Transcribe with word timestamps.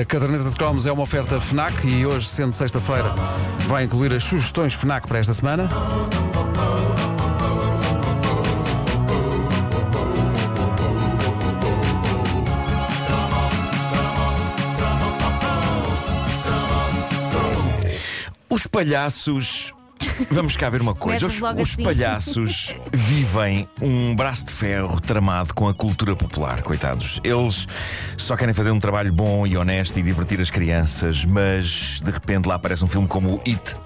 A 0.00 0.04
caderneta 0.06 0.48
de 0.48 0.56
cromos 0.56 0.86
é 0.86 0.92
uma 0.92 1.02
oferta 1.02 1.38
FNAC 1.38 1.86
e 1.86 2.06
hoje, 2.06 2.26
sendo 2.26 2.54
sexta-feira, 2.54 3.14
vai 3.66 3.84
incluir 3.84 4.10
as 4.14 4.24
sugestões 4.24 4.72
FNAC 4.72 5.06
para 5.06 5.18
esta 5.18 5.34
semana. 5.34 5.68
Os 18.48 18.66
palhaços. 18.66 19.74
Vamos 20.30 20.56
cá 20.56 20.68
ver 20.68 20.80
uma 20.80 20.94
coisa. 20.94 21.26
Os, 21.26 21.36
os 21.36 21.42
assim. 21.42 21.82
palhaços 21.82 22.74
vivem 22.92 23.68
um 23.80 24.14
braço 24.14 24.46
de 24.46 24.52
ferro 24.52 25.00
tramado 25.00 25.54
com 25.54 25.68
a 25.68 25.74
cultura 25.74 26.14
popular, 26.16 26.62
coitados. 26.62 27.20
Eles 27.24 27.66
só 28.16 28.36
querem 28.36 28.52
fazer 28.52 28.70
um 28.70 28.80
trabalho 28.80 29.12
bom 29.12 29.46
e 29.46 29.56
honesto 29.56 29.98
e 29.98 30.02
divertir 30.02 30.40
as 30.40 30.50
crianças, 30.50 31.24
mas 31.24 32.00
de 32.00 32.10
repente 32.10 32.46
lá 32.46 32.56
aparece 32.56 32.84
um 32.84 32.88
filme 32.88 33.08
como 33.08 33.36
o 33.36 33.40
It. 33.46 33.76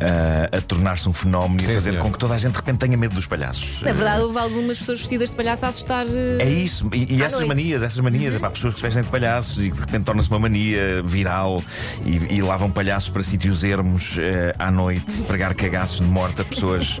Ah, 0.00 0.56
a 0.56 0.60
tornar-se 0.60 1.08
um 1.08 1.12
fenómeno 1.12 1.60
e 1.60 1.64
a 1.64 1.74
fazer 1.74 1.90
senhor. 1.92 2.02
com 2.02 2.12
que 2.12 2.18
toda 2.18 2.34
a 2.34 2.38
gente 2.38 2.52
de 2.52 2.58
repente 2.58 2.78
tenha 2.78 2.96
medo 2.96 3.14
dos 3.14 3.26
palhaços. 3.26 3.82
Na 3.82 3.92
verdade, 3.92 4.22
houve 4.22 4.38
algumas 4.38 4.78
pessoas 4.78 5.00
vestidas 5.00 5.30
de 5.30 5.36
palhaço 5.36 5.66
a 5.66 5.68
assustar. 5.68 6.06
eh, 6.06 6.38
É 6.40 6.48
isso, 6.50 6.88
e, 6.92 7.14
e 7.16 7.22
essas 7.22 7.34
noite. 7.40 7.48
manias, 7.48 7.82
essas 7.82 8.00
manias, 8.00 8.34
epá, 8.36 8.50
pessoas 8.50 8.74
que 8.74 8.80
se 8.80 8.86
vestem 8.86 9.02
de 9.02 9.08
palhaços 9.10 9.64
e 9.64 9.70
que 9.70 9.76
de 9.76 9.80
repente 9.80 10.04
torna-se 10.04 10.28
uma 10.30 10.38
mania 10.38 11.02
viral 11.04 11.62
e, 12.04 12.36
e 12.36 12.42
lavam 12.42 12.70
palhaços 12.70 13.08
para 13.10 13.22
sítios 13.22 13.62
ermos 13.64 14.16
eh, 14.18 14.54
à 14.58 14.70
noite, 14.70 15.04
pregar 15.26 15.54
cagaços 15.54 15.98
de 15.98 16.04
morte 16.12 16.40
a 16.40 16.44
pessoas. 16.44 17.00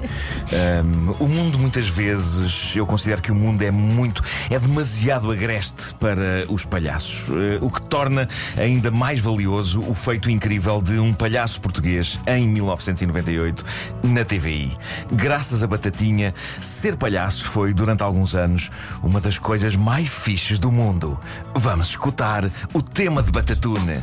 Ahm, 0.52 1.14
o 1.20 1.28
mundo, 1.28 1.58
muitas 1.58 1.88
vezes, 1.88 2.74
eu 2.76 2.86
considero 2.86 3.22
que 3.22 3.30
o 3.30 3.34
mundo 3.34 3.62
é 3.62 3.70
muito, 3.70 4.22
é 4.50 4.58
demasiado 4.58 5.30
agreste 5.30 5.94
para 6.00 6.44
os 6.48 6.64
palhaços, 6.64 7.26
eh, 7.30 7.58
o 7.60 7.70
que 7.70 7.82
torna 7.82 8.28
ainda 8.56 8.90
mais 8.90 9.20
valioso 9.20 9.80
o 9.88 9.94
feito 9.94 10.30
incrível 10.30 10.80
de 10.82 10.98
um 10.98 11.12
palhaço 11.12 11.60
português 11.60 12.18
em 12.26 12.37
1998 12.46 13.64
na 14.02 14.24
TVI. 14.24 14.76
Graças 15.12 15.62
a 15.62 15.66
Batatinha, 15.66 16.34
ser 16.60 16.96
palhaço 16.96 17.44
foi, 17.44 17.72
durante 17.72 18.02
alguns 18.02 18.34
anos, 18.34 18.70
uma 19.02 19.20
das 19.20 19.38
coisas 19.38 19.74
mais 19.74 20.08
fixes 20.08 20.58
do 20.58 20.70
mundo. 20.70 21.18
Vamos 21.54 21.88
escutar 21.88 22.50
o 22.72 22.82
tema 22.82 23.22
de 23.22 23.32
Batatune. 23.32 24.02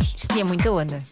Isto 0.00 0.32
tinha 0.32 0.44
muita 0.44 0.70
onda. 0.70 1.02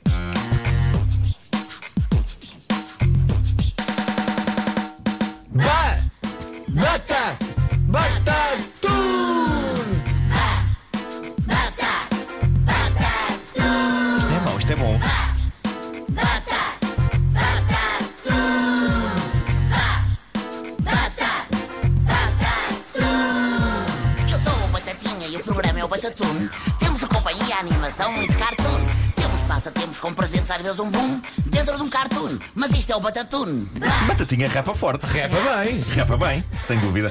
Temos 29.60 30.00
com 30.00 30.12
presentes, 30.12 30.50
às 30.50 30.60
vezes 30.60 30.78
um 30.80 30.90
boom, 30.90 31.20
dentro 31.46 31.76
de 31.76 31.82
um 31.82 31.88
cartoon. 31.88 32.38
Mas 32.54 32.72
isto 32.72 32.92
é 32.92 32.96
o 32.96 33.00
Batatune. 33.00 33.68
Batatinha 34.06 34.48
rapa 34.48 34.74
forte. 34.74 35.06
Repa 35.06 35.36
bem! 35.36 35.80
Rapa 35.96 36.16
bem, 36.16 36.44
sem 36.56 36.78
dúvida. 36.80 37.10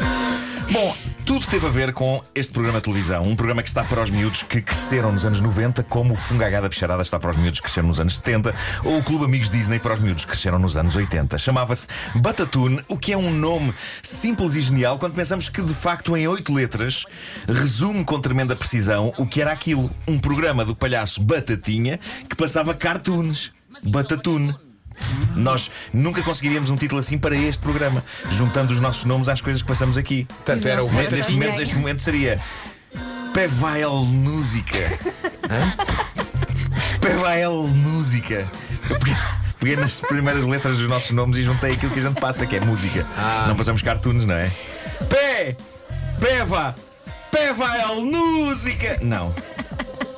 Bom, 0.72 0.95
tudo 1.25 1.45
teve 1.47 1.66
a 1.66 1.69
ver 1.69 1.94
com 1.94 2.22
este 2.35 2.51
programa 2.51 2.79
de 2.79 2.85
televisão. 2.85 3.23
Um 3.23 3.35
programa 3.35 3.63
que 3.63 3.69
está 3.69 3.84
para 3.84 4.01
os 4.01 4.09
miúdos 4.09 4.44
que 4.44 4.61
cresceram 4.61 5.11
nos 5.11 5.25
anos 5.25 5.39
90, 5.39 5.84
como 5.84 6.13
o 6.13 6.17
Fungagá 6.17 6.59
da 6.59 6.67
Bicharada 6.67 7.01
está 7.01 7.17
para 7.19 7.31
os 7.31 7.38
miúdos 7.38 7.59
que 7.59 7.66
cresceram 7.66 7.88
nos 7.88 8.00
anos 8.00 8.17
70, 8.17 8.53
ou 8.84 8.97
o 8.97 9.03
Clube 9.03 9.25
Amigos 9.25 9.50
Disney 9.50 9.79
para 9.79 9.94
os 9.94 10.00
miúdos 10.00 10.25
que 10.25 10.31
cresceram 10.31 10.59
nos 10.59 10.75
anos 10.75 10.95
80. 10.95 11.38
Chamava-se 11.38 11.88
Batatune, 12.16 12.84
o 12.89 12.97
que 12.97 13.13
é 13.13 13.17
um 13.17 13.31
nome 13.31 13.73
simples 14.01 14.56
e 14.56 14.61
genial 14.61 15.00
quando 15.00 15.13
pensamos 15.13 15.47
que, 15.47 15.61
de 15.61 15.73
facto, 15.73 16.16
em 16.17 16.28
oito 16.28 16.53
letras, 16.53 17.06
resume 17.47 18.03
com 18.03 18.19
tremenda 18.19 18.55
precisão 18.55 19.13
o 19.17 19.25
que 19.25 19.41
era 19.41 19.51
aquilo. 19.51 19.90
Um 20.07 20.19
programa 20.19 20.66
do 20.66 20.75
palhaço 20.75 21.22
Batatinha 21.22 22.00
que 22.29 22.35
passava 22.35 22.73
cartoons. 22.73 23.51
Batatune. 23.84 24.53
Nós 25.35 25.69
nunca 25.93 26.21
conseguiríamos 26.21 26.69
um 26.69 26.75
título 26.75 26.99
assim 26.99 27.17
para 27.17 27.35
este 27.35 27.61
programa, 27.61 28.03
juntando 28.31 28.73
os 28.73 28.79
nossos 28.79 29.05
nomes 29.05 29.29
às 29.29 29.41
coisas 29.41 29.61
que 29.61 29.67
passamos 29.67 29.97
aqui. 29.97 30.25
Portanto, 30.25 30.67
era 30.67 30.83
o 30.83 30.91
Neste 30.91 31.23
só 31.23 31.31
momento, 31.31 31.57
neste 31.57 31.75
momento 31.75 32.01
seria 32.01 32.39
Pevael 33.33 34.03
Música. 34.05 34.99
Pevael 37.01 37.67
Música. 37.67 38.47
Peguei 39.59 39.77
nas 39.77 40.01
primeiras 40.01 40.43
letras 40.43 40.77
dos 40.77 40.87
nossos 40.89 41.11
nomes 41.11 41.37
e 41.37 41.41
juntei 41.41 41.71
aquilo 41.71 41.91
que 41.91 41.99
a 41.99 42.03
gente 42.03 42.19
passa, 42.19 42.45
que 42.45 42.57
é 42.57 42.59
música. 42.59 43.07
Ah. 43.17 43.45
Não 43.47 43.55
passamos 43.55 43.81
cartoons, 43.81 44.25
não 44.25 44.35
é? 44.35 44.51
Pé! 45.09 45.55
Peva! 46.19 46.75
Pevael 47.31 48.01
Música! 48.01 48.99
Não. 49.01 49.33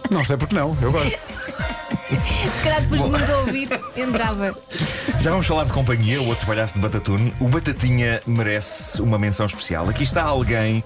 Não 0.09 0.23
sei 0.25 0.35
porque 0.35 0.55
não, 0.55 0.77
eu 0.81 0.91
gosto. 0.91 1.17
Se 2.07 2.63
calhar 2.63 2.81
depois 2.81 3.01
de 3.01 3.09
muito 3.09 3.31
ouvir, 3.31 3.69
entrava. 3.97 4.55
Já 5.19 5.31
vamos 5.31 5.47
falar 5.47 5.63
de 5.63 5.73
companhia, 5.73 6.21
o 6.21 6.27
outro 6.27 6.45
palhaço 6.45 6.75
de 6.75 6.79
Batatune. 6.79 7.33
O 7.39 7.47
Batatinha 7.47 8.21
merece 8.27 9.01
uma 9.01 9.17
menção 9.17 9.45
especial. 9.45 9.89
Aqui 9.89 10.03
está 10.03 10.21
alguém 10.21 10.83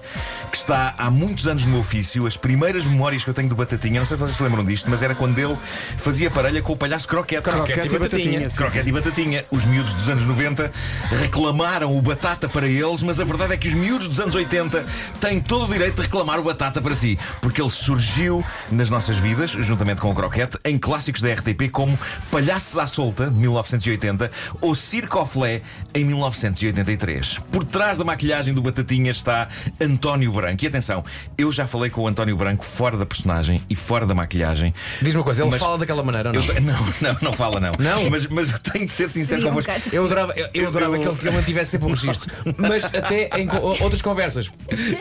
que 0.50 0.56
está 0.56 0.94
há 0.96 1.10
muitos 1.10 1.46
anos 1.46 1.66
no 1.66 1.72
meu 1.72 1.80
ofício. 1.80 2.26
As 2.26 2.38
primeiras 2.38 2.86
memórias 2.86 3.22
que 3.22 3.28
eu 3.28 3.34
tenho 3.34 3.50
do 3.50 3.54
Batatinha, 3.54 4.00
não 4.00 4.06
sei 4.06 4.16
se 4.16 4.22
vocês 4.22 4.36
se 4.36 4.42
lembram 4.42 4.64
disto, 4.64 4.88
mas 4.88 5.02
era 5.02 5.14
quando 5.14 5.38
ele 5.38 5.56
fazia 5.98 6.30
parelha 6.30 6.62
com 6.62 6.72
o 6.72 6.76
palhaço 6.76 7.06
Croquete. 7.06 7.42
Croquete 7.42 7.86
e 7.86 7.98
Batatinha. 7.98 8.48
sim, 8.48 8.56
Croquete 8.56 8.88
e 8.88 8.92
Batatinha. 8.92 9.44
Os 9.50 9.66
miúdos 9.66 9.92
dos 9.92 10.08
anos 10.08 10.24
90 10.24 10.72
reclamaram 11.20 11.94
o 11.96 12.00
Batata 12.00 12.48
para 12.48 12.66
eles, 12.66 13.02
mas 13.02 13.20
a 13.20 13.24
verdade 13.24 13.52
é 13.52 13.56
que 13.58 13.68
os 13.68 13.74
miúdos 13.74 14.08
dos 14.08 14.20
anos 14.20 14.34
80 14.34 14.86
têm 15.20 15.38
todo 15.38 15.66
o 15.66 15.68
direito 15.68 15.96
de 15.96 16.02
reclamar 16.02 16.40
o 16.40 16.42
Batata 16.42 16.80
para 16.80 16.94
si, 16.94 17.18
porque 17.42 17.60
ele 17.60 17.70
surgiu 17.70 18.42
nas 18.72 18.88
nossas 18.88 19.18
vidas, 19.18 19.50
juntamente 19.50 20.00
com 20.00 20.10
o 20.10 20.14
Croquete, 20.14 20.56
em 20.64 20.78
clássicos 21.12 21.20
da 21.22 21.32
RTP 21.32 21.70
como 21.70 21.98
Palhaços 22.30 22.78
à 22.78 22.86
Solta, 22.86 23.26
de 23.28 23.36
1980, 23.36 24.30
ou 24.60 24.74
Circo 24.74 25.24
Flé, 25.26 25.62
em 25.94 26.04
1983. 26.04 27.40
Por 27.50 27.64
trás 27.64 27.98
da 27.98 28.04
maquilhagem 28.04 28.54
do 28.54 28.62
Batatinha 28.62 29.10
está 29.10 29.48
António 29.80 30.32
Branco. 30.32 30.64
E 30.64 30.68
atenção, 30.68 31.04
eu 31.36 31.50
já 31.50 31.66
falei 31.66 31.90
com 31.90 32.02
o 32.02 32.06
António 32.06 32.36
Branco 32.36 32.64
fora 32.64 32.96
da 32.96 33.04
personagem 33.06 33.62
e 33.68 33.74
fora 33.74 34.06
da 34.06 34.14
maquilhagem. 34.14 34.72
Diz-me 35.02 35.18
uma 35.18 35.24
coisa, 35.24 35.42
ele 35.42 35.50
Mas- 35.50 35.60
fala 35.60 35.78
daquela 35.78 36.02
maneira 36.02 36.30
ou 36.30 36.34
não? 36.34 36.42
Eu- 36.44 36.60
não, 36.60 36.86
não, 37.00 37.16
não 37.22 37.32
fala 37.32 37.60
não. 37.60 37.72
Não? 37.78 38.10
Mas, 38.10 38.26
mas 38.26 38.52
eu 38.52 38.58
tenho 38.58 38.86
de 38.86 38.92
ser 38.92 39.08
sincero 39.10 39.40
Seria 39.42 39.46
um 39.52 39.62
convosco. 39.62 39.94
Eu 39.94 40.04
adorava, 40.04 40.32
eu, 40.36 40.48
eu 40.54 40.68
adorava 40.68 40.96
Eu- 40.96 41.00
que 41.00 41.08
ele- 41.08 41.16
que 41.16 41.30
mantivesse 41.36 41.70
sempre 41.72 41.86
o 41.88 41.90
registro. 41.90 42.30
Mas 42.56 42.84
até 42.86 43.30
em 43.38 43.48
outras 43.80 44.02
conversas. 44.02 44.50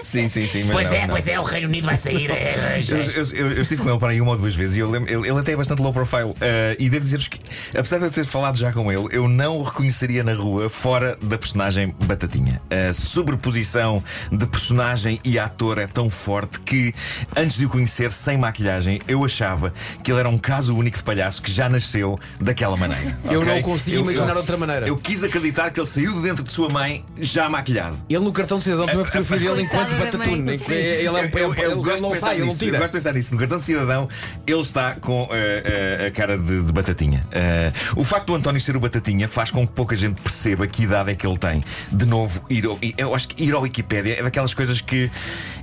Sim, 0.02 0.28
sim, 0.28 0.48
sim. 0.48 0.64
Mas 0.64 0.74
Pois 0.74 0.90
não, 0.90 0.96
é, 0.96 1.02
não. 1.08 1.14
pois 1.16 1.28
é, 1.28 1.40
o 1.40 1.44
Reino 1.44 1.68
Unido 1.68 1.86
vai 1.86 1.98
sair. 1.98 2.32
é, 2.32 2.82
Eu, 2.88 2.98
eu- 2.98 3.26
eu- 3.34 3.52
eu 3.54 3.62
estive 3.62 3.82
com 3.84 3.90
ele 3.90 4.00
para 4.00 4.10
aí 4.10 4.22
uma 4.22 4.32
ou 4.32 4.38
duas 4.38 4.56
vezes 4.56 4.78
e 4.78 4.80
eu 4.80 4.90
lembro, 4.90 5.12
ele, 5.12 5.28
ele 5.30 5.40
até 5.40 5.52
é 5.52 5.56
bastante 5.56 5.82
low 5.82 5.94
profile. 6.06 6.36
eh, 6.42 6.76
e 6.80 6.90
devo 6.90 7.04
dizer-vos 7.06 7.28
que, 7.28 7.40
apesar 7.78 7.98
de 8.00 8.06
eu 8.06 8.12
ter 8.12 8.26
falado 8.26 8.58
já 8.58 8.72
com 8.74 8.92
ele, 8.92 9.08
eu 9.12 9.28
não 9.28 9.58
o 9.58 9.64
reconheceria 9.64 10.24
na 10.24 10.34
rua 10.34 10.70
fora 10.70 11.18
da 11.22 11.38
personagem 11.38 11.94
Batatinha. 12.06 12.62
A 12.70 12.94
sobreposição 12.94 14.04
de 14.32 14.46
personagem 14.48 15.20
e 15.24 15.38
ator 15.38 15.78
é 15.78 15.88
tão 15.88 16.10
forte 16.10 16.60
que, 16.62 16.94
antes 17.36 17.58
de 17.58 17.66
o 17.66 17.70
conhecer 17.70 18.12
sem 18.12 18.38
maquilhagem, 18.38 19.00
eu 19.08 19.24
achava 19.24 19.74
que 20.04 20.12
ele 20.12 20.20
era 20.20 20.30
um 20.30 20.38
caso 20.38 20.76
único 20.76 20.98
de 20.98 21.04
palhaço 21.04 21.42
que 21.42 21.52
já 21.52 21.70
nasceu 21.70 22.18
daquela 22.40 22.76
maneira. 22.78 23.18
Eu 23.30 23.42
ok? 23.42 23.54
não 23.56 23.62
consigo 23.62 23.98
Eu- 23.98 24.02
imaginar 24.04 24.32
eu- 24.32 24.38
outra 24.38 24.58
maneira. 24.58 24.88
Eu 24.88 24.98
quis 24.98 25.24
acreditar 25.24 25.70
que 25.72 25.80
ele 25.80 25.88
saiu 25.88 26.14
de 26.14 26.22
dentro 26.22 26.44
de 26.44 26.52
sua 26.52 26.70
mãe 26.70 27.04
já 27.20 27.50
maquilhado. 27.50 27.98
Ele 28.10 28.24
no 28.24 28.32
cartão 28.32 28.58
de 28.58 28.64
cidadão 28.66 28.86
tem 28.88 28.96
uma 28.96 29.06
fotografia 29.06 29.38
dele 29.50 29.62
enquanto 29.64 29.90
Batatune. 29.98 30.58
que 30.58 30.72
Ele, 30.74 30.80
é 30.80 31.04
ele 31.04 31.76
gosto 31.76 31.96
de 31.98 32.02
não 32.02 32.16
sai, 32.16 32.36
ele 32.36 32.40
não 32.42 32.48
nisso. 32.48 32.64
Eu 32.64 32.68
tira. 32.68 32.78
gosto 32.80 32.92
de 32.92 32.98
pensar 32.98 33.14
nisso. 33.14 33.34
No 33.34 33.40
cartão 33.40 33.58
de 33.58 33.64
cidadão, 33.64 34.10
ele 34.48 34.62
está 34.62 34.96
com 34.96 35.28
eh, 35.32 35.64
eh, 35.66 35.89
a 36.08 36.12
cara 36.12 36.38
de, 36.38 36.64
de 36.64 36.72
batatinha. 36.72 37.24
Eh, 37.32 37.72
o 37.96 38.04
facto 38.04 38.28
do 38.28 38.36
António 38.36 38.60
ser 38.60 38.76
o 38.76 38.80
batatinha 38.80 39.28
faz 39.28 39.52
com 39.52 39.68
que 39.68 39.74
pouca 39.74 39.96
gente 39.96 40.20
perceba 40.22 40.68
que 40.68 40.84
idade 40.84 41.12
é 41.12 41.16
que 41.16 41.26
ele 41.26 41.38
tem. 41.38 41.64
De 41.92 42.06
novo, 42.06 42.44
ir 42.50 42.66
ao, 42.66 42.78
eu 42.98 43.16
acho 43.16 43.28
que 43.30 43.44
ir 43.44 43.54
ao 43.54 43.62
Wikipédia 43.62 44.20
é 44.20 44.24
daquelas 44.24 44.54
coisas 44.54 44.82
que 44.82 45.10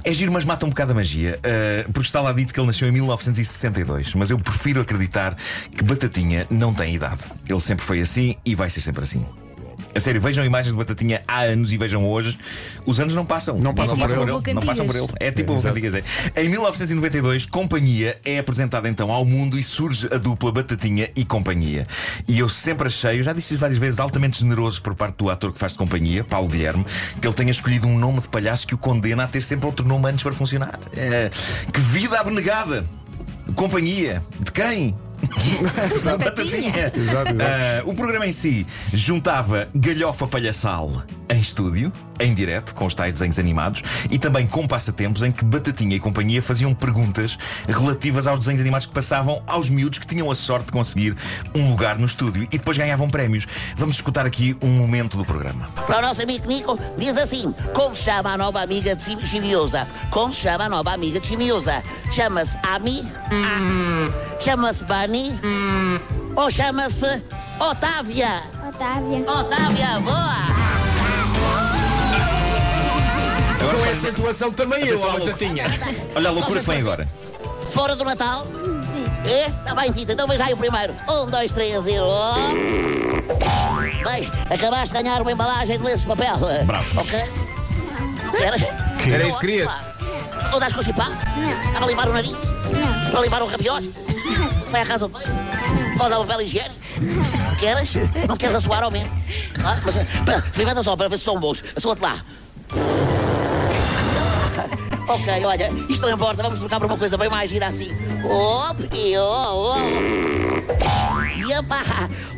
é 0.05 0.13
giro, 0.13 0.33
mas 0.33 0.45
mata 0.45 0.67
um 0.67 0.69
bocado 0.69 0.93
a 0.93 0.95
magia. 0.95 1.39
Eh, 1.43 1.85
porque 1.93 2.07
está 2.07 2.21
lá 2.21 2.33
dito 2.33 2.53
que 2.53 2.61
ele 2.61 2.67
nasceu 2.67 2.89
em 2.89 2.93
1962. 2.93 4.15
Mas 4.15 4.31
eu 4.31 4.39
prefiro 4.39 4.81
acreditar 4.81 5.37
que 5.77 5.85
batatinha 5.85 6.47
não 6.51 6.73
tem 6.73 6.95
idade. 6.95 7.21
Ele 7.49 7.61
sempre 7.61 7.85
foi 7.85 8.01
assim 8.01 8.37
e 8.45 8.55
vai 8.55 8.71
ser 8.71 8.81
sempre 8.81 9.03
assim. 9.03 9.25
A 9.97 10.01
sério, 10.01 10.21
vejam 10.21 10.45
imagens 10.45 10.73
de 10.73 10.79
Batatinha 10.79 11.23
há 11.27 11.41
anos 11.41 11.73
e 11.73 11.79
vejam 11.79 12.07
hoje. 12.07 12.39
Os 12.85 13.01
anos 13.01 13.15
não 13.15 13.25
passam. 13.25 13.59
Não 13.59 13.75
passam 13.75 13.97
por 13.97 14.07
por 14.07 14.19
ele. 14.19 14.55
Não 14.55 14.63
passam 14.63 14.87
por 14.87 14.95
ele. 14.95 15.09
É 15.19 15.31
tipo 15.31 15.55
o 15.55 15.63
Cantigas. 15.63 15.95
É. 15.95 16.03
Em 16.37 16.51
1992, 16.51 17.47
Companhia 17.47 18.21
é 18.23 18.39
apresentada 18.39 18.91
então 18.91 19.11
ao 19.11 19.25
mundo 19.25 19.59
e 19.59 19.63
surge 19.63 20.07
a 20.13 20.19
dupla 20.19 20.53
Batatinha 20.53 21.09
e 21.17 21.25
Companhia. 21.25 21.87
E 22.29 22.39
eu 22.39 22.49
sempre 22.49 22.89
achei, 22.89 23.21
eu 23.21 23.23
já 23.23 23.33
disse 23.33 23.55
isso 23.55 23.61
várias 23.61 23.79
vezes, 23.79 23.99
altamente 23.99 24.39
generoso 24.39 24.83
por 24.83 24.95
parte 24.95 25.17
do 25.17 25.31
ator 25.31 25.51
que 25.51 25.59
faz 25.59 25.73
de 25.73 25.79
companhia, 25.79 26.23
Paulo 26.23 26.49
Guilherme, 26.49 26.85
que 27.19 27.27
ele 27.27 27.35
tenha 27.35 27.51
escolhido 27.51 27.87
um 27.87 27.99
nome 27.99 28.21
de 28.21 28.29
palhaço 28.29 28.67
que 28.67 28.75
o 28.75 28.79
condena 28.79 29.25
a 29.25 29.27
ter 29.27 29.43
sempre 29.43 29.67
outro 29.67 29.89
nome 29.89 30.11
antes 30.11 30.23
para 30.23 30.33
funcionar. 30.33 30.79
É, 30.95 31.31
que 31.73 31.81
vida 31.81 32.21
abnegada! 32.21 32.85
Companhia. 33.55 34.23
De 34.41 34.53
quem? 34.53 34.95
Batatinha. 36.19 36.93
Exato, 36.95 36.99
exato. 36.99 37.35
Ah, 37.41 37.83
o 37.85 37.95
programa 37.95 38.27
em 38.27 38.33
si 38.33 38.67
juntava 38.93 39.69
galhofa 39.75 40.27
palhaçal 40.27 41.03
em 41.29 41.41
estúdio, 41.41 41.93
em 42.19 42.33
direto, 42.33 42.75
com 42.75 42.87
os 42.87 42.95
tais 42.95 43.13
desenhos 43.13 43.39
animados, 43.39 43.83
e 44.11 44.19
também 44.19 44.47
com 44.47 44.67
passatempos 44.67 45.23
em 45.23 45.33
que 45.33 45.45
Batatinha 45.45 45.97
e 45.97 46.01
companhia 46.01 46.43
faziam 46.43 46.75
perguntas 46.75 47.39
relativas 47.69 48.27
aos 48.27 48.41
desenhos 48.41 48.61
animados 48.61 48.87
que 48.87 48.93
passavam 48.93 49.43
aos 49.47 49.69
miúdos 49.69 49.99
que 49.99 50.07
tinham 50.07 50.31
a 50.31 50.35
sorte 50.35 50.67
de 50.67 50.73
conseguir 50.73 51.17
um 51.55 51.71
lugar 51.71 51.99
no 51.99 52.07
estúdio 52.07 52.45
e 52.45 52.59
depois 52.59 52.77
ganhavam 52.77 53.09
prémios. 53.09 53.47
Vamos 53.77 53.97
escutar 53.97 54.27
aqui 54.27 54.57
um 54.63 54.71
momento 54.71 55.17
do 55.17 55.25
programa. 55.25 55.69
Para 55.87 55.99
o 55.99 56.03
nosso 56.03 56.23
amigo 56.23 56.47
Nico, 56.47 56.79
diz 56.97 57.17
assim: 57.17 57.55
Como 57.75 57.97
se 57.97 58.05
chama 58.05 58.33
a 58.33 58.39
nova 58.39 58.63
amiga 58.63 58.95
de 58.95 59.27
Chimiosa? 59.27 59.87
Como 60.11 60.33
se 60.33 60.41
chama 60.41 60.65
a 60.65 60.69
nova 60.69 60.93
amiga 60.93 61.21
de 61.21 61.27
Chimiosa? 61.27 61.83
Chama-se 62.13 62.59
Ami? 62.63 63.05
Chama-se 64.41 64.85
Bunny? 64.85 65.39
Ou 66.37 66.51
chama-se 66.51 67.23
Otávia? 67.59 68.43
Otávia. 68.69 69.25
Otávia, 69.31 70.01
boa! 70.01 70.46
Agora 73.69 73.79
Com 73.79 73.85
faz- 73.85 73.99
essa 73.99 74.09
atuação 74.09 74.53
também 74.53 74.81
eu, 74.81 74.87
Atenção, 74.95 75.09
a 75.11 75.13
louco. 75.15 75.27
batatinha. 75.27 75.65
Olha 76.15 76.29
a 76.29 76.33
loucura 76.33 76.61
que 76.61 76.67
vem 76.67 76.81
agora. 76.81 77.09
Fora 77.71 77.97
do 77.97 78.05
Natal? 78.05 78.47
É? 79.27 79.51
Tá 79.65 79.75
bem, 79.75 79.91
Tita, 79.91 80.13
então 80.13 80.29
veja 80.29 80.45
aí 80.45 80.55
o 80.55 80.57
primeiro. 80.57 80.95
Um, 81.11 81.27
dois, 81.27 81.51
três 81.53 81.87
e. 81.89 81.99
Oh. 81.99 82.35
Bem, 84.09 84.31
acabaste 84.51 84.95
de 84.95 85.03
ganhar 85.03 85.21
uma 85.21 85.33
embalagem 85.33 85.77
de 85.79 85.85
lenço 85.85 86.03
de 86.03 86.07
papel. 86.07 86.37
Bravo. 86.65 87.01
Ok? 87.01 87.19
Queres? 88.37 88.63
Era 89.13 89.27
isso 89.29 89.39
que 89.41 89.47
querias? 89.47 89.73
Ou 90.53 90.61
dás 90.61 90.73
constipado? 90.73 91.11
Não. 91.37 91.67
Estava 91.69 91.85
a 91.87 91.89
limpar 91.89 92.09
o 92.09 92.13
nariz? 92.13 92.31
Não. 92.31 93.11
Para 93.11 93.21
limpar 93.21 93.43
o 93.43 93.47
rabiós? 93.47 93.89
Vai 94.71 94.83
à 94.83 94.87
casa 94.87 95.09
do 95.09 95.13
banho? 95.13 95.27
Usar 95.97 96.19
o 96.19 96.25
papel 96.27 96.43
higiênico? 96.43 96.77
Queres? 97.59 97.95
Não 98.29 98.37
queres 98.37 98.55
assoar 98.55 98.83
ao 98.85 98.91
menos? 98.93 99.11
Ah, 99.65 99.77
mas 99.85 99.97
experimenta 100.47 100.83
só 100.85 100.95
para 100.95 101.09
ver 101.09 101.19
se 101.19 101.25
são 101.25 101.41
bons. 101.41 101.65
Assoa-te 101.77 102.03
lá. 102.03 102.17
Ok, 105.09 105.45
olha, 105.45 105.71
isto 105.89 106.07
não 106.07 106.15
importa, 106.15 106.43
vamos 106.43 106.59
trocar 106.59 106.81
por 106.81 106.87
uma 106.87 106.99
coisa 106.99 107.17
bem 107.17 107.29
mais 107.29 107.49
gira 107.49 107.69
assim. 107.69 107.91
Op, 108.25 108.89
e 108.93 109.17
oh, 109.17 109.75
oh. 109.75 109.77
E 111.37 111.53
epá, 111.53 111.83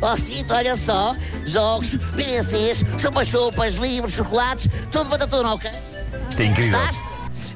ó 0.01 0.15
Cito, 0.15 0.53
olha 0.53 0.75
só, 0.75 1.15
jogos, 1.45 1.89
PCs, 2.15 2.85
chupa-chupas, 2.99 3.73
livros, 3.75 4.13
chocolates, 4.13 4.67
tudo 4.91 5.09
batatuna, 5.09 5.53
ok? 5.53 5.71
Isto 6.29 6.41
é 6.41 6.45
incrível. 6.45 6.79
Gostaste? 6.79 7.08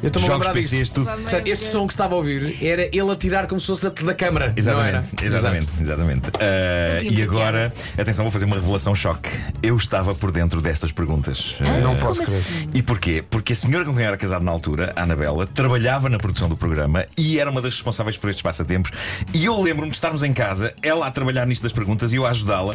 Eu 0.03 0.07
estou-me 0.07 0.27
a 0.27 0.31
Jogos. 0.31 0.47
PCs, 0.49 0.89
tudo. 0.89 1.05
Portanto, 1.09 1.47
este 1.47 1.71
som 1.71 1.87
que 1.87 1.93
se 1.93 1.95
estava 1.95 2.13
a 2.13 2.17
ouvir 2.17 2.57
era 2.61 2.83
ele 2.91 3.09
a 3.09 3.15
tirar 3.15 3.47
como 3.47 3.59
se 3.59 3.67
fosse 3.67 3.83
da, 3.83 3.89
da 3.89 4.13
câmara. 4.13 4.53
Exatamente, 4.55 4.91
não 4.91 4.99
era? 4.99 5.25
exatamente, 5.25 5.67
exatamente. 5.79 6.31
Ah, 6.39 6.99
tinha 6.99 7.11
e 7.19 7.21
agora, 7.23 7.73
atenção, 7.97 8.25
vou 8.25 8.31
fazer 8.31 8.43
uma 8.45 8.57
revelação 8.57 8.93
choque. 8.93 9.29
Eu 9.61 9.77
estava 9.77 10.13
por 10.13 10.31
dentro 10.31 10.59
destas 10.61 10.91
perguntas. 10.91 11.55
Ah, 11.61 11.79
Não 11.79 11.95
posso 11.95 12.21
crer. 12.23 12.37
assim? 12.37 12.69
E 12.73 12.83
porquê? 12.83 13.23
Porque 13.29 13.53
a 13.53 13.55
senhora 13.55 13.85
com 13.85 13.95
quem 13.95 14.03
era 14.03 14.17
casado 14.17 14.43
na 14.43 14.51
altura, 14.51 14.91
a 14.95 15.03
Anabela, 15.03 15.47
trabalhava 15.47 16.09
na 16.09 16.17
produção 16.17 16.49
do 16.49 16.57
programa 16.57 17.05
e 17.17 17.39
era 17.39 17.49
uma 17.49 17.61
das 17.61 17.73
responsáveis 17.75 18.17
por 18.17 18.29
estes 18.29 18.41
passatempos. 18.43 18.91
E 19.33 19.45
eu 19.45 19.59
lembro-me 19.61 19.89
de 19.89 19.95
estarmos 19.95 20.21
em 20.21 20.33
casa, 20.33 20.73
ela 20.83 21.07
a 21.07 21.11
trabalhar 21.11 21.47
nisto 21.47 21.63
das 21.63 21.71
perguntas 21.71 22.11
e 22.11 22.17
eu 22.17 22.25
a 22.25 22.29
ajudá-la, 22.31 22.73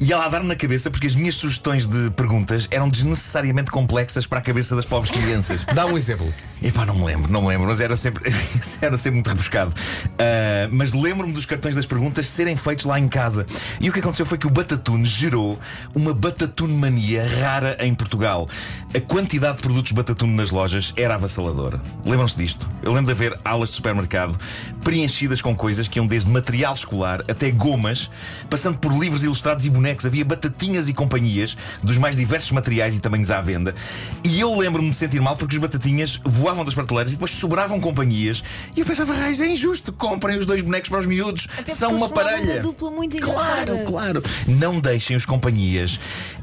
e 0.00 0.10
ela 0.12 0.24
a 0.24 0.28
dar-me 0.28 0.48
na 0.48 0.56
cabeça 0.56 0.90
porque 0.90 1.06
as 1.06 1.14
minhas 1.14 1.34
sugestões 1.34 1.86
de 1.86 2.08
perguntas 2.12 2.66
eram 2.70 2.88
desnecessariamente 2.88 3.70
complexas 3.70 4.26
para 4.26 4.38
a 4.38 4.42
cabeça 4.42 4.74
das 4.74 4.86
pobres 4.86 5.10
crianças. 5.10 5.62
Dá 5.74 5.84
um 5.84 5.98
exemplo. 5.98 6.32
Epá, 6.70 6.86
não 6.86 6.94
me 6.94 7.04
lembro, 7.04 7.32
não 7.32 7.42
me 7.42 7.48
lembro, 7.48 7.66
mas 7.66 7.80
era 7.80 7.96
sempre, 7.96 8.32
era 8.80 8.96
sempre 8.96 9.16
muito 9.16 9.26
rebuscado. 9.28 9.74
Ah, 10.16 10.68
mas 10.70 10.92
lembro-me 10.92 11.32
dos 11.32 11.44
cartões 11.44 11.74
das 11.74 11.84
perguntas 11.84 12.26
serem 12.26 12.54
feitos 12.54 12.84
lá 12.84 12.96
em 12.96 13.08
casa. 13.08 13.44
E 13.80 13.90
o 13.90 13.92
que 13.92 13.98
aconteceu 13.98 14.24
foi 14.24 14.38
que 14.38 14.46
o 14.46 14.50
Batatune 14.50 15.04
gerou 15.04 15.58
uma 15.96 16.14
Batatune 16.14 16.72
mania 16.74 17.26
rara 17.40 17.76
em 17.80 17.92
Portugal. 17.92 18.48
A 18.94 19.00
quantidade 19.00 19.56
de 19.56 19.62
produtos 19.62 19.90
Batatune 19.90 20.32
nas 20.32 20.52
lojas 20.52 20.94
era 20.96 21.16
avassaladora. 21.16 21.80
Lembram-se 22.04 22.36
disto? 22.36 22.68
Eu 22.84 22.92
lembro 22.92 23.06
de 23.06 23.12
haver 23.12 23.36
alas 23.44 23.70
de 23.70 23.74
supermercado 23.74 24.38
preenchidas 24.84 25.42
com 25.42 25.56
coisas 25.56 25.88
que 25.88 25.98
iam 25.98 26.06
desde 26.06 26.30
material 26.30 26.74
escolar 26.74 27.20
até 27.28 27.50
gomas, 27.50 28.08
passando 28.48 28.78
por 28.78 28.92
livros 28.92 29.24
ilustrados 29.24 29.66
e 29.66 29.70
bonecos. 29.70 30.06
Havia 30.06 30.24
batatinhas 30.24 30.88
e 30.88 30.94
companhias 30.94 31.56
dos 31.82 31.98
mais 31.98 32.14
diversos 32.14 32.52
materiais 32.52 32.96
e 32.96 33.00
tamanhos 33.00 33.32
à 33.32 33.40
venda. 33.40 33.74
E 34.22 34.38
eu 34.38 34.56
lembro-me 34.56 34.90
de 34.90 34.96
sentir 34.96 35.20
mal 35.20 35.36
porque 35.36 35.56
os 35.56 35.60
batatinhas 35.60 36.20
voavam 36.24 36.59
das 36.64 36.74
prateleiras 36.74 37.12
e 37.12 37.14
depois 37.16 37.30
sobravam 37.32 37.80
companhias. 37.80 38.42
E 38.76 38.80
eu 38.80 38.86
pensava, 38.86 39.12
raiz, 39.12 39.40
é 39.40 39.46
injusto. 39.48 39.92
Comprem 39.92 40.38
os 40.38 40.46
dois 40.46 40.62
bonecos 40.62 40.88
para 40.88 40.98
os 41.00 41.06
miúdos. 41.06 41.46
Até 41.58 41.74
São 41.74 41.96
uma 41.96 42.08
parelha. 42.08 42.54
uma 42.54 42.62
dupla 42.62 42.90
muito 42.90 43.18
Claro, 43.18 43.78
claro. 43.86 44.22
Não 44.46 44.80
deixem 44.80 45.16
os 45.16 45.24
companhias 45.26 45.98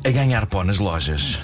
a 0.06 0.10
ganhar 0.10 0.46
pó 0.46 0.64
nas 0.64 0.80
lojas. 0.80 1.40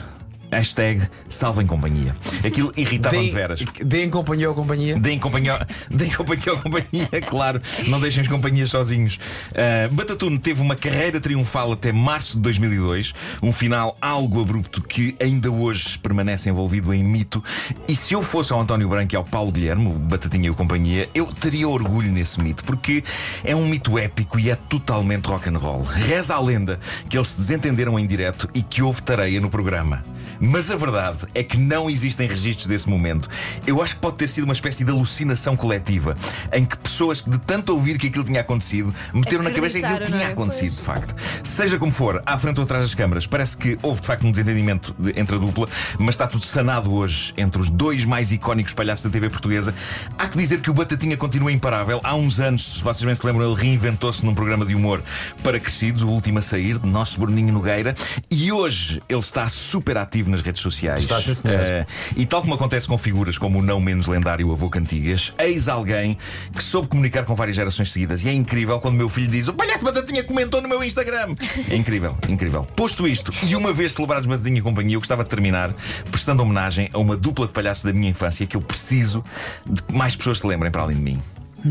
Hashtag 0.53 1.01
salvem 1.27 1.65
companhia. 1.65 2.15
Aquilo 2.45 2.71
irritava-me 2.77 3.25
de 3.25 3.31
veras. 3.31 3.65
Deem 3.83 4.09
companhia 4.09 4.49
ou 4.49 4.55
companhia. 4.55 4.95
Deem 4.99 5.19
companhia, 5.19 5.65
deem 5.89 6.11
companhia 6.11 6.51
ao 6.51 6.59
companhia, 6.59 7.09
claro. 7.27 7.61
Não 7.87 7.99
deixem 7.99 8.21
as 8.21 8.27
companhias 8.27 8.69
sozinhos. 8.69 9.17
Uh, 9.51 9.93
Batatune 9.93 10.37
teve 10.37 10.61
uma 10.61 10.75
carreira 10.75 11.19
triunfal 11.19 11.71
até 11.71 11.91
março 11.91 12.37
de 12.37 12.43
2002. 12.43 13.13
Um 13.41 13.51
final 13.51 13.97
algo 14.01 14.41
abrupto 14.41 14.81
que 14.81 15.15
ainda 15.19 15.51
hoje 15.51 15.97
permanece 15.97 16.49
envolvido 16.49 16.93
em 16.93 17.03
mito. 17.03 17.43
E 17.87 17.95
se 17.95 18.13
eu 18.13 18.21
fosse 18.21 18.53
ao 18.53 18.61
António 18.61 18.87
Branco 18.87 19.13
e 19.13 19.17
ao 19.17 19.23
Paulo 19.23 19.51
Guilherme, 19.51 19.87
o 19.87 19.93
Batatinha 19.93 20.47
e 20.47 20.49
o 20.49 20.55
companhia, 20.55 21.09
eu 21.15 21.25
teria 21.25 21.67
orgulho 21.67 22.11
nesse 22.11 22.39
mito, 22.41 22.63
porque 22.63 23.03
é 23.43 23.55
um 23.55 23.67
mito 23.67 23.97
épico 23.97 24.39
e 24.39 24.49
é 24.49 24.55
totalmente 24.55 25.25
rock 25.25 25.49
and 25.49 25.57
roll. 25.57 25.83
Reza 25.83 26.35
a 26.35 26.39
lenda 26.39 26.79
que 27.09 27.17
eles 27.17 27.29
se 27.29 27.37
desentenderam 27.37 27.97
em 27.97 28.05
direto 28.05 28.49
e 28.53 28.61
que 28.61 28.81
houve 28.81 29.01
tareia 29.01 29.41
no 29.41 29.49
programa. 29.49 30.03
Mas 30.45 30.69
a 30.69 30.75
verdade 30.75 31.19
é 31.33 31.41
que 31.41 31.57
não 31.57 31.89
existem 31.89 32.27
registros 32.27 32.67
desse 32.67 32.89
momento. 32.89 33.29
Eu 33.65 33.81
acho 33.81 33.95
que 33.95 34.01
pode 34.01 34.17
ter 34.17 34.27
sido 34.27 34.43
uma 34.43 34.53
espécie 34.53 34.83
de 34.83 34.91
alucinação 34.91 35.55
coletiva 35.55 36.15
em 36.51 36.65
que 36.65 36.77
pessoas 36.77 37.21
que 37.21 37.29
de 37.29 37.37
tanto 37.39 37.71
ouvir 37.73 37.97
que 37.97 38.07
aquilo 38.07 38.25
tinha 38.25 38.41
acontecido 38.41 38.93
meteram 39.13 39.41
na 39.43 39.51
cabeça 39.51 39.79
que 39.79 39.85
aquilo 39.85 39.95
Acreditaram, 39.95 40.19
tinha 40.19 40.29
é? 40.29 40.33
acontecido, 40.33 40.63
Pois. 40.73 40.77
de 40.79 40.83
facto. 40.83 41.15
Seja 41.43 41.77
como 41.79 41.91
for, 41.93 42.21
à 42.25 42.37
frente 42.37 42.57
ou 42.57 42.65
atrás 42.65 42.83
das 42.83 42.93
câmaras, 42.93 43.25
parece 43.25 43.55
que 43.55 43.79
houve 43.81 44.01
de 44.01 44.07
facto 44.07 44.27
um 44.27 44.31
desentendimento 44.31 44.93
de- 44.99 45.17
entre 45.17 45.35
a 45.37 45.39
dupla, 45.39 45.67
mas 45.97 46.09
está 46.15 46.27
tudo 46.27 46.45
sanado 46.45 46.93
hoje 46.93 47.33
entre 47.37 47.61
os 47.61 47.69
dois 47.69 48.03
mais 48.03 48.31
icónicos 48.33 48.73
palhaços 48.73 49.05
da 49.05 49.09
TV 49.11 49.29
portuguesa. 49.29 49.73
Há 50.19 50.27
que 50.27 50.37
dizer 50.37 50.59
que 50.59 50.69
o 50.69 50.73
Batatinha 50.73 51.15
continua 51.15 51.51
imparável. 51.53 52.01
Há 52.03 52.15
uns 52.15 52.41
anos, 52.41 52.73
se 52.73 52.81
vocês 52.83 53.03
bem 53.05 53.15
se 53.15 53.25
lembram, 53.25 53.49
ele 53.49 53.59
reinventou-se 53.61 54.25
num 54.25 54.35
programa 54.35 54.65
de 54.65 54.75
humor 54.75 55.01
para 55.41 55.57
crescidos, 55.57 56.03
o 56.03 56.09
último 56.09 56.39
a 56.39 56.41
sair, 56.41 56.77
de 56.79 56.89
nosso 56.89 57.17
Bruninho 57.19 57.53
Nogueira, 57.53 57.95
e 58.29 58.51
hoje 58.51 59.01
ele 59.07 59.19
está 59.19 59.47
super 59.47 59.97
ativo 59.97 60.32
nas 60.33 60.41
redes 60.41 60.61
sociais. 60.61 61.03
Está, 61.03 61.21
sim, 61.21 61.33
senhor. 61.33 61.59
Eh, 61.59 61.85
e 62.17 62.25
tal 62.25 62.41
como 62.41 62.53
acontece 62.53 62.87
com 62.87 62.97
figuras 62.97 63.37
como 63.37 63.59
o 63.59 63.61
não 63.61 63.79
menos 63.79 64.07
lendário 64.07 64.51
avô 64.51 64.69
Cantigas, 64.69 65.31
eis 65.39 65.67
alguém 65.67 66.17
que 66.53 66.63
soube 66.63 66.87
comunicar 66.87 67.23
com 67.23 67.35
várias 67.35 67.55
gerações 67.55 67.91
seguidas. 67.91 68.23
E 68.23 68.29
é 68.29 68.33
incrível 68.33 68.79
quando 68.79 68.95
o 68.95 68.97
meu 68.97 69.09
filho 69.09 69.27
diz: 69.27 69.47
O 69.47 69.53
palhaço 69.53 69.83
Batatinha 69.83 70.23
comentou 70.23 70.61
no 70.61 70.67
meu 70.67 70.83
Instagram. 70.83 71.35
É 71.69 71.75
incrível, 71.75 72.17
incrível. 72.27 72.65
Posto 72.75 73.07
isto, 73.07 73.31
e 73.43 73.55
uma 73.55 73.71
vez 73.71 73.93
celebrados 73.93 74.27
Batatinha 74.27 74.59
e 74.59 74.61
companhia, 74.61 74.95
eu 74.95 74.99
gostava 74.99 75.23
de 75.23 75.29
terminar 75.29 75.73
prestando 76.11 76.43
homenagem 76.43 76.89
a 76.93 76.97
uma 76.97 77.15
dupla 77.15 77.47
de 77.47 77.53
palhaços 77.53 77.83
da 77.83 77.93
minha 77.93 78.09
infância 78.09 78.45
que 78.45 78.57
eu 78.57 78.61
preciso 78.61 79.23
de 79.65 79.81
que 79.81 79.93
mais 79.93 80.15
pessoas 80.15 80.39
se 80.39 80.47
lembrem 80.47 80.71
para 80.71 80.81
além 80.81 80.97
de 80.97 81.01
mim. 81.01 81.21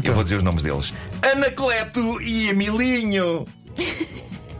Eu 0.02 0.12
vou 0.14 0.24
dizer 0.24 0.36
os 0.36 0.42
nomes 0.42 0.62
deles: 0.62 0.94
Anacleto 1.22 2.20
e 2.22 2.48
Emilinho. 2.48 3.46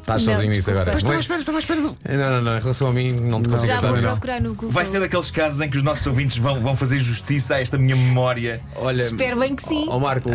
Estás 0.02 0.26
Não, 0.26 0.34
sozinho 0.34 0.50
nisso 0.50 0.70
desculpa. 0.70 0.80
agora. 0.82 0.96
Estava 0.98 1.14
à 1.14 1.20
espera, 1.20 1.38
estava 1.40 1.58
à 1.58 1.60
espera 1.60 1.80
do. 1.80 1.96
Não, 2.08 2.30
não, 2.32 2.42
não. 2.42 2.56
Em 2.56 2.60
relação 2.60 2.88
a 2.88 2.92
mim, 2.92 3.12
não 3.12 3.40
te 3.40 3.48
consigo 3.48 3.68
Já 3.68 3.74
ajudar. 3.78 3.92
vou 3.92 4.00
não. 4.02 4.10
procurar 4.10 4.40
no 4.40 4.48
Google. 4.50 4.70
Vai 4.70 4.84
ser 4.84 4.98
daqueles 5.00 5.30
casos 5.30 5.60
em 5.60 5.70
que 5.70 5.76
os 5.76 5.82
nossos 5.84 6.04
ouvintes 6.06 6.36
vão, 6.38 6.60
vão 6.60 6.74
fazer 6.74 6.98
justiça 6.98 7.54
a 7.54 7.60
esta 7.60 7.78
minha 7.78 7.94
memória. 7.94 8.60
Olha, 8.76 9.02
Espero 9.02 9.38
bem 9.38 9.54
que 9.54 9.62
sim. 9.62 9.86
Ó 9.88 10.00
Marco, 10.00 10.28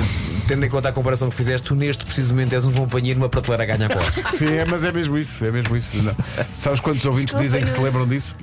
tendo 0.47 0.65
em 0.65 0.69
conta 0.69 0.87
a 0.87 0.91
comparação 0.93 1.29
que 1.29 1.35
fizeste, 1.35 1.67
tu 1.67 1.75
neste 1.75 2.05
precisamente 2.05 2.55
és 2.55 2.63
um 2.63 2.71
companheiro 2.71 3.19
numa 3.19 3.27
prateleira 3.29 3.63
a 3.63 3.65
ganhar 3.77 3.89
pó. 3.89 3.99
Sim, 4.37 4.53
é, 4.53 4.63
mas 4.65 4.83
é 4.85 4.91
mesmo 4.91 5.17
isso, 5.17 5.43
é 5.43 5.51
mesmo 5.51 5.75
isso. 5.75 6.01
Não. 6.01 6.15
Sabes 6.53 6.79
quantos 6.79 7.03
ouvintes 7.05 7.35
Desculpa, 7.35 7.45
dizem 7.45 7.61
que 7.63 7.69
se 7.69 7.75
não- 7.75 7.83
lembram 7.83 8.07
disso? 8.07 8.35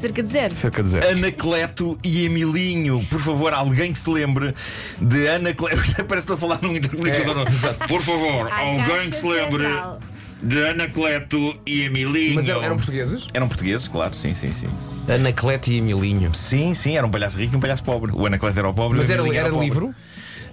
Cerca 0.00 0.22
de 0.24 0.28
zero. 0.28 0.56
Cerca 0.56 0.82
de 0.82 0.88
zero. 0.88 1.08
Anacleto 1.08 1.96
e 2.04 2.26
Emilinho. 2.26 3.06
Por 3.08 3.20
favor, 3.20 3.54
alguém 3.54 3.92
que 3.92 3.98
se 3.98 4.10
lembre 4.10 4.54
de 5.00 5.28
Anacleto. 5.28 5.76
Parece 6.04 6.26
que 6.26 6.32
estou 6.32 6.34
a 6.34 6.38
falar 6.38 6.58
num 6.60 6.74
intercomunicador. 6.76 7.46
Por 7.88 8.02
favor, 8.02 8.50
alguém 8.52 9.08
que 9.10 9.16
se 9.16 9.26
lembre 9.26 9.62
Central. 9.64 10.00
De 10.44 10.66
Anacleto 10.68 11.58
e 11.66 11.82
Emilinho. 11.82 12.34
Mas 12.34 12.48
eram, 12.48 12.76
portugueses? 12.76 13.26
Eram 13.32 13.48
portugueses, 13.48 13.88
claro, 13.88 14.14
sim, 14.14 14.34
sim, 14.34 14.52
sim. 14.54 14.68
Anacleto 15.08 15.70
e 15.70 15.78
Emilinho. 15.78 16.34
Sim, 16.34 16.74
sim, 16.74 16.96
era 16.96 17.06
um 17.06 17.10
palhaço 17.10 17.38
rico 17.38 17.54
e 17.54 17.56
um 17.56 17.60
palhaço 17.60 17.82
pobre. 17.82 18.12
O 18.14 18.26
Anacleto 18.26 18.58
era 18.58 18.68
o 18.68 18.74
pobre 18.74 18.98
Mas 18.98 19.08
e 19.08 19.12
o 19.12 19.14
era, 19.14 19.36
era 19.36 19.48
o 19.48 19.50
pobre. 19.52 19.64
livro? 19.66 19.94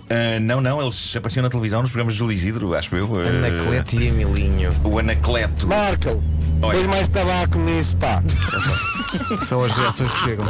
Ah, 0.09 0.39
não, 0.41 0.59
não, 0.59 0.81
eles 0.81 1.15
apareciam 1.15 1.43
na 1.43 1.49
televisão 1.49 1.81
nos 1.81 1.89
programas 1.91 2.13
de 2.13 2.19
Júlio 2.19 2.33
Isidro, 2.33 2.73
acho 2.73 2.95
eu. 2.95 3.09
Ah, 3.19 3.27
Anacleto 3.29 3.95
e 3.99 4.07
Emilinho. 4.07 4.73
o 4.83 4.99
Anacleto. 4.99 5.67
Marco, 5.67 6.21
Põe 6.61 6.87
mais 6.87 7.07
tabaco 7.09 7.57
nisso, 7.57 7.97
pá. 7.97 8.23
São 9.45 9.63
as 9.63 9.71
reações 9.73 10.11
que 10.11 10.19
chegam. 10.19 10.45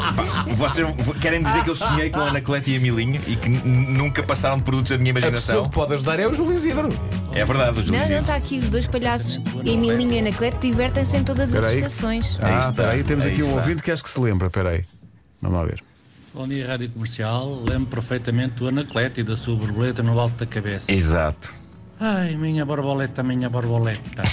Vocês 0.55 0.85
querem 1.21 1.41
dizer 1.41 1.63
que 1.63 1.69
eu 1.69 1.75
sonhei 1.75 2.09
com 2.09 2.19
Anacleto 2.19 2.69
e 2.69 2.75
Emilinho 2.75 3.21
e 3.25 3.35
que 3.35 3.49
nunca 3.49 4.21
passaram 4.21 4.57
de 4.57 4.63
produtos 4.63 4.91
da 4.91 4.97
minha 4.97 5.11
A 5.11 5.15
pessoa 5.15 5.29
imaginação? 5.31 5.63
que 5.63 5.69
pode 5.71 5.93
ajudar 5.93 6.19
é 6.19 6.27
o 6.27 6.33
Júlio 6.33 6.53
Isidro. 6.53 6.89
É 7.33 7.45
verdade, 7.45 7.79
o 7.79 7.83
Júlio 7.83 7.91
Não, 7.93 7.97
não, 7.99 8.03
Isidro. 8.05 8.21
está 8.21 8.35
aqui 8.35 8.59
os 8.59 8.69
dois 8.69 8.85
palhaços, 8.87 9.39
Emilinho 9.65 10.13
e 10.13 10.19
Anacleto, 10.19 10.59
divertem-se 10.59 11.17
em 11.17 11.23
todas 11.23 11.49
as 11.49 11.55
Espera 11.55 11.67
aí. 11.67 11.77
estações. 11.77 12.37
Aí 12.41 12.53
Ah, 12.53 12.59
está, 12.59 12.69
espera 12.69 12.89
aí, 12.91 13.03
temos 13.03 13.25
aí 13.25 13.31
aqui 13.31 13.41
um 13.41 13.45
está. 13.47 13.57
ouvinte 13.57 13.81
que 13.81 13.91
acho 13.91 14.03
que 14.03 14.09
se 14.09 14.19
lembra. 14.19 14.47
Espera 14.47 14.69
aí. 14.69 14.83
Vamos 15.41 15.57
lá 15.57 15.65
ver. 15.65 15.81
Bom 16.33 16.47
dia, 16.47 16.67
Rádio 16.67 16.89
Comercial. 16.89 17.63
Lembro 17.67 17.87
perfeitamente 17.89 18.55
do 18.55 18.67
Anacleto 18.67 19.19
e 19.19 19.23
da 19.23 19.35
sua 19.35 19.55
borboleta 19.55 20.03
no 20.03 20.17
alto 20.19 20.35
da 20.37 20.45
cabeça. 20.45 20.91
Exato. 20.91 21.53
Ai, 22.03 22.35
minha 22.35 22.65
borboleta, 22.65 23.21
minha 23.21 23.47
borboleta. 23.47 24.23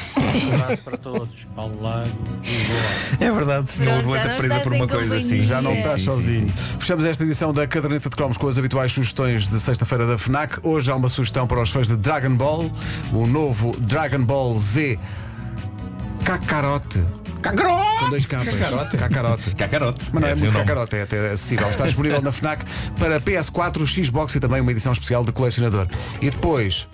Um 0.50 0.54
abraço 0.54 0.82
para 0.82 0.96
todos. 0.96 1.28
Paulo 1.54 1.82
Lago. 1.82 2.08
É 3.20 3.30
verdade. 3.30 3.66
Pronto, 3.76 3.90
Uma 3.90 3.92
já 3.92 4.00
borboleta 4.00 4.28
não 4.28 4.36
presa 4.38 4.54
estás 4.54 4.62
por 4.62 4.72
uma 4.72 4.86
coisa 4.88 5.16
assim. 5.18 5.42
Já 5.44 5.60
não 5.60 5.74
estás 5.74 5.94
sim, 5.96 5.98
sim, 5.98 6.04
sozinho. 6.10 6.48
sim. 6.48 6.78
Fechamos 6.78 7.04
esta 7.04 7.24
edição 7.24 7.52
da 7.52 7.66
Caderneta 7.66 8.08
de 8.08 8.16
Cromos 8.16 8.38
com 8.38 8.48
as 8.48 8.56
habituais 8.56 8.90
sugestões 8.90 9.48
de 9.48 9.60
sexta-feira 9.60 10.06
da 10.06 10.16
FNAC. 10.16 10.60
Hoje 10.66 10.90
há 10.90 10.96
uma 10.96 11.10
sugestão 11.10 11.46
para 11.46 11.60
os 11.60 11.68
fãs 11.68 11.88
de 11.88 11.96
Dragon 11.96 12.34
Ball, 12.34 12.70
o 13.12 13.26
novo 13.26 13.76
Dragon 13.80 14.24
Ball 14.24 14.54
Z 14.54 14.98
Kakarote. 16.24 17.04
Cacarote! 17.42 17.98
Com 18.00 18.10
dois 18.10 18.26
capas. 18.26 18.54
Kakarote. 18.54 18.96
Kakarote. 18.96 19.54
Cacarote. 19.54 20.04
Mas 20.12 20.22
não 20.22 20.28
é, 20.28 20.32
Esse 20.32 20.42
muito 20.44 20.56
cacarote, 20.56 20.96
é 20.96 21.02
até 21.02 21.30
acessível. 21.32 21.68
Está 21.68 21.84
disponível 21.84 22.22
na 22.22 22.32
FNAC 22.32 22.64
para 22.98 23.20
PS4, 23.20 23.86
Xbox 23.86 24.34
e 24.34 24.40
também 24.40 24.60
uma 24.62 24.72
edição 24.72 24.92
especial 24.92 25.22
de 25.22 25.32
colecionador. 25.32 25.86
E 26.20 26.30
depois, 26.30 26.88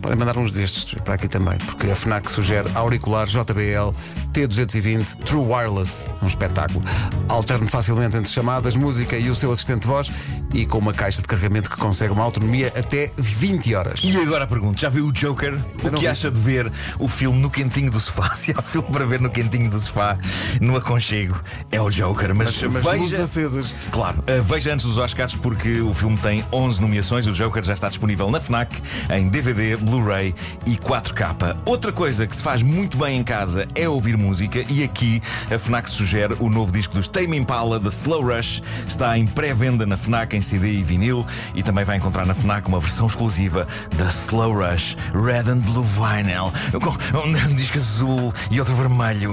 podem 0.00 0.18
mandar 0.18 0.36
uns 0.38 0.50
destes 0.50 0.94
para 1.02 1.14
aqui 1.14 1.28
também, 1.28 1.58
porque 1.58 1.90
a 1.90 1.94
FNAC 1.94 2.30
sugere 2.30 2.68
auricular 2.74 3.26
JBL 3.26 3.94
T220 4.32 5.16
True 5.24 5.44
Wireless. 5.44 6.04
Um 6.22 6.26
espetáculo. 6.26 6.82
Alterne 7.28 7.66
facilmente 7.66 8.16
entre 8.16 8.30
chamadas, 8.30 8.76
música 8.76 9.16
e 9.16 9.30
o 9.30 9.34
seu 9.34 9.52
assistente 9.52 9.82
de 9.82 9.86
voz 9.88 10.10
e 10.52 10.66
com 10.66 10.78
uma 10.78 10.92
caixa 10.92 11.22
de 11.22 11.28
carregamento 11.28 11.70
que 11.70 11.76
consegue 11.76 12.12
uma 12.12 12.24
autonomia 12.24 12.72
até 12.76 13.12
20 13.16 13.74
horas. 13.74 14.00
E 14.02 14.16
agora 14.16 14.46
pergunto, 14.46 14.80
já 14.80 14.88
viu 14.88 15.06
o 15.06 15.12
Joker? 15.12 15.54
O 15.54 15.84
não 15.84 15.92
que 15.92 16.00
vi. 16.00 16.08
acha 16.08 16.30
de 16.30 16.40
ver 16.40 16.70
o 16.98 17.08
filme 17.08 17.38
no 17.38 17.50
quentinho 17.50 17.90
do 17.90 18.00
sofá? 18.00 18.30
Se 18.36 18.52
há 18.56 18.62
filme 18.62 18.88
para 18.90 19.04
ver 19.04 19.20
no 19.20 19.30
quentinho 19.30 19.70
do 19.70 19.78
sofá, 19.80 20.18
no 20.60 20.76
aconchego, 20.76 21.40
é 21.70 21.80
o 21.80 21.90
Joker. 21.90 22.34
Mas, 22.34 22.62
Mas 22.62 22.84
luzes 22.84 23.10
veja. 23.10 23.22
acesas. 23.22 23.74
Claro, 23.90 24.18
uh, 24.20 24.42
veja 24.42 24.72
antes 24.74 24.86
dos 24.86 24.98
Oscars 24.98 25.36
porque 25.36 25.80
o 25.80 25.92
filme 25.94 26.16
tem 26.18 26.44
11 26.52 26.80
nomeações. 26.80 27.26
O 27.26 27.32
Joker 27.32 27.62
já 27.64 27.74
está 27.74 27.88
disponível 27.88 28.30
na 28.30 28.40
Fnac 28.40 28.70
em 29.12 29.28
DVD, 29.28 29.76
Blu-ray 29.76 30.34
e 30.66 30.76
4K. 30.76 31.56
Outra 31.64 31.92
coisa 31.92 32.26
que 32.26 32.34
se 32.34 32.42
faz 32.42 32.62
muito 32.62 32.98
bem 32.98 33.18
em 33.18 33.24
casa 33.24 33.68
é 33.74 33.88
ouvir 33.88 34.16
música 34.20 34.64
e 34.68 34.84
aqui 34.84 35.20
a 35.50 35.58
Fnac 35.58 35.90
sugere 35.90 36.36
o 36.38 36.48
novo 36.48 36.72
disco 36.72 36.94
dos 36.94 37.08
Tame 37.08 37.36
Impala, 37.36 37.80
The 37.80 37.88
Slow 37.88 38.22
Rush. 38.22 38.62
Está 38.86 39.16
em 39.18 39.26
pré-venda 39.26 39.86
na 39.86 39.96
Fnac 39.96 40.36
em 40.36 40.40
CD 40.40 40.72
e 40.72 40.82
vinil 40.82 41.26
e 41.54 41.62
também 41.62 41.84
vai 41.84 41.96
encontrar 41.96 42.26
na 42.26 42.34
Fnac 42.34 42.68
uma 42.68 42.78
versão 42.78 43.06
exclusiva 43.06 43.66
da 43.96 44.06
Slow 44.06 44.52
Rush 44.52 44.96
Red 45.12 45.50
and 45.50 45.58
Blue 45.58 45.84
Vinyl 45.84 46.52
com 46.80 47.18
um 47.18 47.32
disco 47.56 47.78
azul 47.78 48.32
e 48.50 48.60
outro 48.60 48.74
vermelho. 48.74 49.32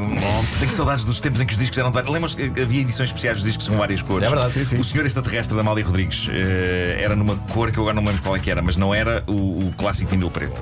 Tenho 0.60 0.72
saudades 0.72 1.04
dos 1.04 1.20
tempos 1.20 1.42
em 1.42 1.46
que 1.46 1.54
os 1.54 1.60
discos 1.60 1.78
eram 1.78 1.90
de 1.90 1.96
várias. 1.96 2.12
Lembram-se 2.12 2.36
que 2.36 2.62
havia 2.62 2.82
edições 2.82 3.10
especiais 3.10 3.38
dos 3.38 3.46
discos 3.46 3.68
com 3.68 3.78
várias 3.78 4.02
cores? 4.02 4.26
É 4.26 4.30
verdade, 4.30 4.54
sim, 4.54 4.66
sim. 4.66 4.80
O 4.80 4.84
Senhor 4.84 5.06
Extraterrestre 5.06 5.56
da 5.56 5.62
Amália 5.62 5.86
Rodrigues 5.86 6.28
eh, 6.32 6.98
era 7.00 7.16
numa 7.16 7.36
cor 7.54 7.72
que 7.72 7.78
eu 7.78 7.84
agora 7.84 7.96
não 7.96 8.02
me 8.02 8.10
lembro 8.10 8.24
qual 8.24 8.36
é 8.36 8.40
que 8.40 8.50
era, 8.50 8.62
mas 8.62 8.78
não 8.78 8.94
era 8.94 9.24
o, 9.28 9.68
o 9.68 9.74
clássico 9.78 10.10
vinil 10.10 10.32
preto. 10.32 10.62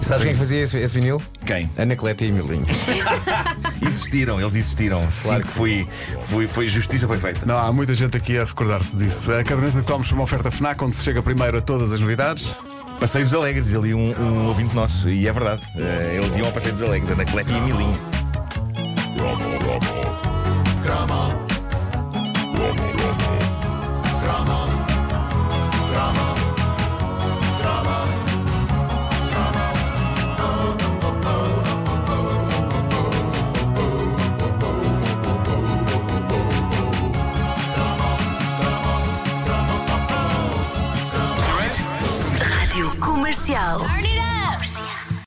Sabes 0.00 0.24
quem 0.24 0.30
é 0.30 0.32
que 0.32 0.38
fazia 0.38 0.60
esse, 0.60 0.78
esse 0.78 0.94
vinil? 0.94 1.22
Quem? 1.46 1.70
Anacleto 1.78 2.24
e 2.24 2.28
Emilinho. 2.28 2.66
Existiram, 3.82 4.40
eles 4.40 4.54
existiram. 4.56 5.10
Sim, 5.10 5.40
que 5.40 5.48
foi, 5.48 5.88
foi, 6.20 6.46
foi 6.46 6.66
justiça 6.66 7.06
foi 7.06 7.18
feita. 7.18 7.44
Não, 7.46 7.56
há 7.56 7.72
muita 7.72 7.94
gente 7.94 8.16
aqui 8.16 8.38
a 8.38 8.44
recordar-se 8.44 8.96
disso. 8.96 9.32
A 9.32 9.44
caderneta 9.44 9.80
de 9.80 9.86
cromos 9.86 10.08
foi 10.08 10.16
uma 10.16 10.24
oferta 10.24 10.50
FNAC, 10.50 10.82
onde 10.82 10.96
se 10.96 11.02
chega 11.04 11.22
primeiro 11.22 11.58
a 11.58 11.60
todas 11.60 11.92
as 11.92 12.00
novidades. 12.00 12.56
Passeios 13.00 13.34
Alegres, 13.34 13.74
ali 13.74 13.92
um, 13.92 14.14
um 14.18 14.46
ouvinte 14.46 14.74
nosso, 14.74 15.08
e 15.08 15.26
é 15.26 15.32
verdade. 15.32 15.62
Eh, 15.76 16.18
eles 16.22 16.36
iam 16.36 16.46
ao 16.46 16.52
Passeio 16.52 16.74
dos 16.74 16.82
Alegres, 16.82 17.10
Anacleto 17.10 17.52
e 17.52 17.56
Emilinho. 17.56 18.13